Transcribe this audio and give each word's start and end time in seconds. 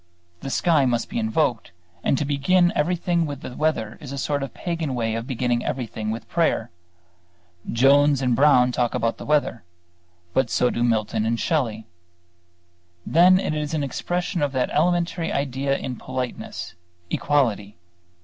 The 0.39 0.49
sky 0.49 0.87
must 0.87 1.09
be 1.09 1.19
invoked; 1.19 1.73
and 2.03 2.17
to 2.17 2.25
begin 2.25 2.73
everything 2.75 3.27
with 3.27 3.41
the 3.41 3.55
weather 3.55 3.99
is 4.01 4.11
a 4.11 4.17
sort 4.17 4.41
of 4.41 4.51
pagan 4.51 4.95
way 4.95 5.13
of 5.13 5.27
beginning 5.27 5.63
everything 5.63 6.09
with 6.09 6.27
prayer. 6.27 6.71
Jones 7.71 8.19
and 8.19 8.35
Brown 8.35 8.71
talk 8.71 8.95
about 8.95 9.19
the 9.19 9.27
weather: 9.27 9.63
but 10.33 10.49
so 10.49 10.71
do 10.71 10.83
Milton 10.83 11.23
and 11.23 11.39
Shelley. 11.39 11.85
Then 13.05 13.39
it 13.39 13.53
is 13.53 13.75
an 13.75 13.83
expression 13.83 14.41
of 14.41 14.53
that 14.53 14.71
elementary 14.71 15.31
idea 15.31 15.77
in 15.77 15.95
politeness 15.97 16.73
equality. 17.11 17.77